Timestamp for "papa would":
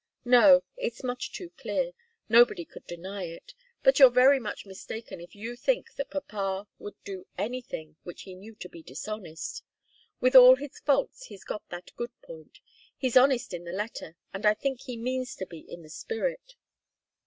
6.09-6.95